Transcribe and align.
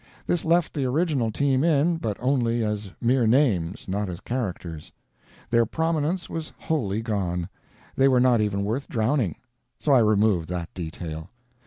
This 0.25 0.43
left 0.43 0.73
the 0.73 0.83
original 0.85 1.29
team 1.31 1.63
in, 1.63 1.97
but 1.97 2.17
only 2.19 2.63
as 2.65 2.89
mere 2.99 3.27
names, 3.27 3.87
not 3.87 4.09
as 4.09 4.19
characters. 4.19 4.91
Their 5.51 5.67
prominence 5.67 6.27
was 6.27 6.53
wholly 6.57 7.03
gone; 7.03 7.47
they 7.95 8.07
were 8.07 8.19
not 8.19 8.41
even 8.41 8.63
worth 8.63 8.87
drowning; 8.89 9.35
so 9.77 9.91
I 9.91 9.99
removed 9.99 10.49
that 10.49 10.73
detail. 10.73 11.29